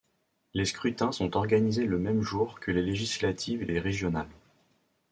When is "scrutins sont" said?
0.65-1.37